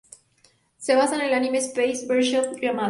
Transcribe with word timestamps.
Se 0.79 0.95
basa 0.95 1.13
en 1.13 1.21
el 1.21 1.33
anime 1.35 1.59
"Space 1.59 2.07
Battleship 2.07 2.59
Yamato". 2.59 2.79